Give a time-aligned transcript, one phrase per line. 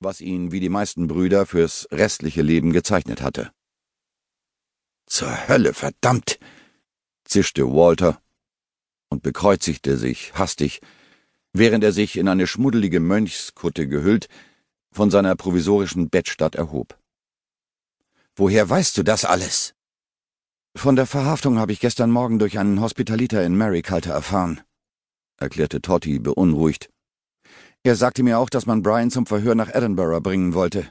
[0.00, 3.50] was ihn wie die meisten Brüder fürs restliche Leben gezeichnet hatte.
[5.06, 6.38] Zur Hölle, verdammt!
[7.24, 8.20] zischte Walter
[9.10, 10.80] und bekreuzigte sich hastig,
[11.52, 14.28] während er sich in eine schmuddelige Mönchskutte gehüllt
[14.90, 16.98] von seiner provisorischen Bettstatt erhob.
[18.34, 19.74] Woher weißt du das alles?
[20.76, 24.60] Von der Verhaftung habe ich gestern Morgen durch einen Hospitaliter in Mariculter erfahren,
[25.38, 26.88] erklärte Totty beunruhigt.
[27.88, 30.86] Er sagte mir auch, dass man Brian zum Verhör nach Edinburgh bringen wollte.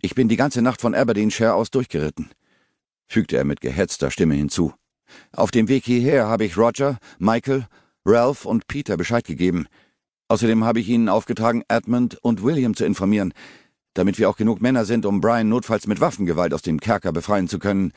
[0.00, 2.30] Ich bin die ganze Nacht von Aberdeenshire aus durchgeritten,
[3.06, 4.74] fügte er mit gehetzter Stimme hinzu.
[5.30, 7.68] Auf dem Weg hierher habe ich Roger, Michael,
[8.04, 9.68] Ralph und Peter Bescheid gegeben.
[10.26, 13.32] Außerdem habe ich ihnen aufgetragen, Edmund und William zu informieren,
[13.94, 17.46] damit wir auch genug Männer sind, um Brian notfalls mit Waffengewalt aus dem Kerker befreien
[17.46, 17.92] zu können,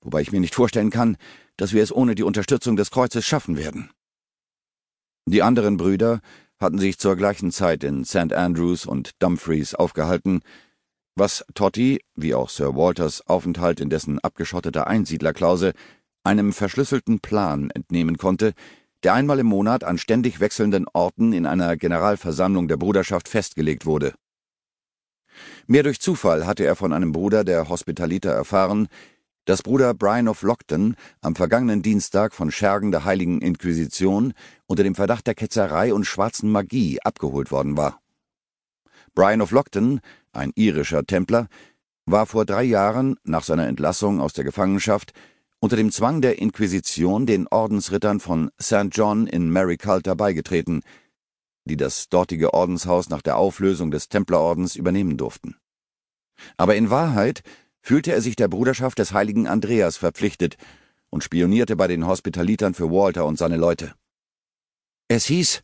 [0.00, 1.16] wobei ich mir nicht vorstellen kann,
[1.56, 3.88] dass wir es ohne die Unterstützung des Kreuzes schaffen werden.
[5.26, 6.22] Die anderen Brüder
[6.60, 8.32] hatten sich zur gleichen Zeit in St.
[8.32, 10.40] Andrews und Dumfries aufgehalten,
[11.14, 15.72] was Totty, wie auch Sir Walters Aufenthalt in dessen abgeschotteter Einsiedlerklause,
[16.24, 18.52] einem verschlüsselten Plan entnehmen konnte,
[19.02, 24.14] der einmal im Monat an ständig wechselnden Orten in einer Generalversammlung der Bruderschaft festgelegt wurde.
[25.66, 28.88] Mehr durch Zufall hatte er von einem Bruder der Hospitaliter erfahren,
[29.48, 34.34] dass Bruder Brian of Lockton am vergangenen Dienstag von Schergen der Heiligen Inquisition
[34.66, 38.02] unter dem Verdacht der Ketzerei und schwarzen Magie abgeholt worden war.
[39.14, 40.00] Brian of Lockton,
[40.32, 41.48] ein irischer Templer,
[42.04, 45.14] war vor drei Jahren nach seiner Entlassung aus der Gefangenschaft
[45.60, 48.88] unter dem Zwang der Inquisition den Ordensrittern von St.
[48.90, 50.82] John in Mariculter beigetreten,
[51.64, 55.56] die das dortige Ordenshaus nach der Auflösung des Templerordens übernehmen durften.
[56.58, 57.42] Aber in Wahrheit
[57.88, 60.58] fühlte er sich der Bruderschaft des heiligen Andreas verpflichtet
[61.08, 63.94] und spionierte bei den Hospitalitern für Walter und seine Leute.
[65.08, 65.62] Es hieß,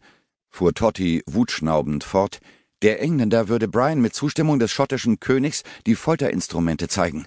[0.49, 2.41] fuhr Totti wutschnaubend fort,
[2.81, 7.27] der Engländer würde Brian mit Zustimmung des schottischen Königs die Folterinstrumente zeigen.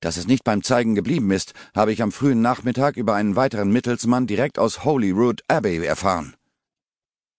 [0.00, 3.70] Dass es nicht beim Zeigen geblieben ist, habe ich am frühen Nachmittag über einen weiteren
[3.70, 6.34] Mittelsmann direkt aus Holyrood Abbey erfahren.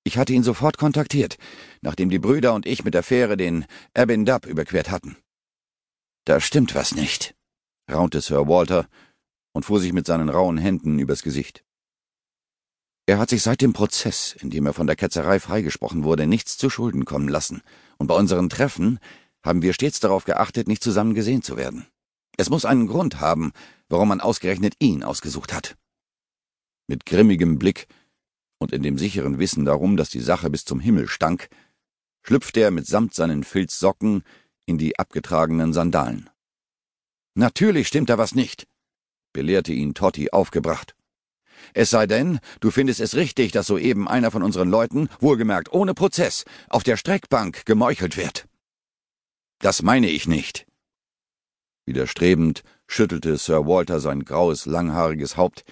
[0.05, 1.35] Ich hatte ihn sofort kontaktiert,
[1.81, 5.17] nachdem die Brüder und ich mit der Fähre den Abindab überquert hatten.
[6.25, 7.35] Da stimmt was nicht,
[7.91, 8.87] raunte Sir Walter
[9.53, 11.63] und fuhr sich mit seinen rauen Händen übers Gesicht.
[13.05, 16.57] Er hat sich seit dem Prozess, in dem er von der Ketzerei freigesprochen wurde, nichts
[16.57, 17.61] zu Schulden kommen lassen,
[17.97, 18.99] und bei unseren Treffen
[19.43, 21.85] haben wir stets darauf geachtet, nicht zusammen gesehen zu werden.
[22.37, 23.51] Es muss einen Grund haben,
[23.89, 25.75] warum man ausgerechnet ihn ausgesucht hat.
[26.87, 27.87] Mit grimmigem Blick
[28.59, 31.49] und in dem sicheren Wissen darum, dass die Sache bis zum Himmel stank,
[32.21, 34.23] schlüpfte er mitsamt seinen Filzsocken
[34.65, 36.29] in die abgetragenen Sandalen.
[37.35, 38.67] Natürlich stimmt da was nicht,
[39.33, 40.95] belehrte ihn Totti aufgebracht.
[41.73, 45.93] Es sei denn, du findest es richtig, dass soeben einer von unseren Leuten, wohlgemerkt ohne
[45.93, 48.47] Prozess, auf der Streckbank gemeuchelt wird.
[49.59, 50.65] Das meine ich nicht.
[51.85, 55.63] Widerstrebend schüttelte Sir Walter sein graues, langhaariges Haupt,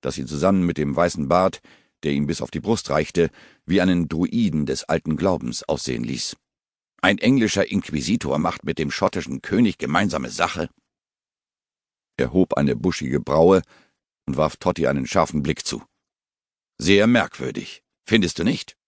[0.00, 1.60] das ihn zusammen mit dem weißen Bart,
[2.02, 3.30] der ihm bis auf die Brust reichte,
[3.64, 6.36] wie einen Druiden des alten Glaubens aussehen ließ.
[7.04, 10.70] Ein englischer Inquisitor macht mit dem schottischen König gemeinsame Sache?
[12.16, 13.60] Er hob eine buschige Braue
[14.24, 15.82] und warf Totti einen scharfen Blick zu.
[16.78, 18.78] Sehr merkwürdig, findest du nicht?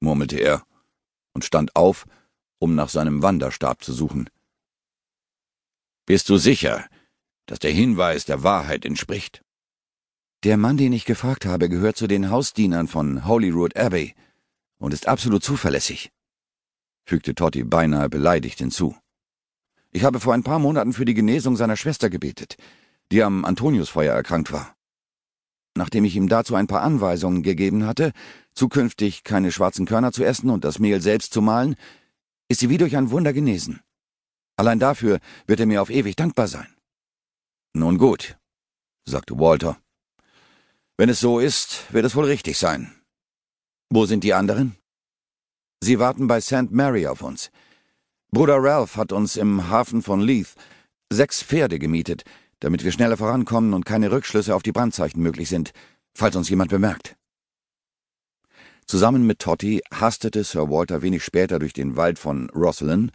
[0.00, 0.66] murmelte er
[1.32, 2.04] und stand auf,
[2.58, 4.28] um nach seinem Wanderstab zu suchen.
[6.04, 6.86] Bist du sicher,
[7.46, 9.42] dass der Hinweis der Wahrheit entspricht?
[10.44, 14.14] Der Mann, den ich gefragt habe, gehört zu den Hausdienern von Holyrood Abbey
[14.76, 16.12] und ist absolut zuverlässig
[17.06, 18.96] fügte Totti beinahe beleidigt hinzu.
[19.92, 22.56] Ich habe vor ein paar Monaten für die Genesung seiner Schwester gebetet,
[23.12, 24.76] die am Antoniusfeuer erkrankt war.
[25.76, 28.12] Nachdem ich ihm dazu ein paar Anweisungen gegeben hatte,
[28.54, 31.76] zukünftig keine schwarzen Körner zu essen und das Mehl selbst zu mahlen,
[32.48, 33.80] ist sie wie durch ein Wunder genesen.
[34.56, 36.66] Allein dafür wird er mir auf ewig dankbar sein.
[37.74, 38.38] Nun gut,
[39.04, 39.78] sagte Walter.
[40.96, 42.92] Wenn es so ist, wird es wohl richtig sein.
[43.90, 44.76] Wo sind die anderen?
[45.80, 46.70] Sie warten bei St.
[46.70, 47.50] Mary auf uns.
[48.30, 50.54] Bruder Ralph hat uns im Hafen von Leith
[51.12, 52.24] sechs Pferde gemietet,
[52.60, 55.72] damit wir schneller vorankommen und keine Rückschlüsse auf die Brandzeichen möglich sind,
[56.14, 57.16] falls uns jemand bemerkt.
[58.86, 63.10] Zusammen mit Totty hastete Sir Walter wenig später durch den Wald von Rosslyn,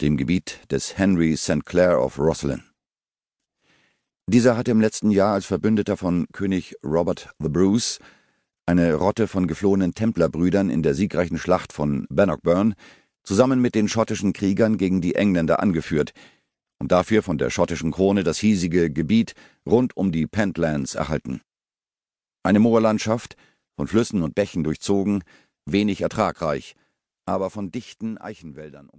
[0.00, 1.66] dem Gebiet des Henry St.
[1.66, 2.62] Clair of Rosslyn.
[4.26, 7.98] Dieser hatte im letzten Jahr als Verbündeter von König Robert the Bruce
[8.70, 12.74] eine Rotte von geflohenen Templerbrüdern in der siegreichen Schlacht von Bannockburn,
[13.24, 16.12] zusammen mit den schottischen Kriegern gegen die Engländer angeführt
[16.78, 19.34] und dafür von der schottischen Krone das hiesige Gebiet
[19.66, 21.40] rund um die Pentlands erhalten.
[22.44, 23.34] Eine Moorlandschaft,
[23.74, 25.24] von Flüssen und Bächen durchzogen,
[25.66, 26.76] wenig ertragreich,
[27.26, 28.98] aber von dichten Eichenwäldern umgeben.